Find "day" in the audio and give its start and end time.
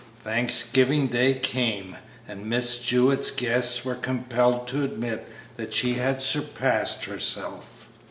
1.09-1.35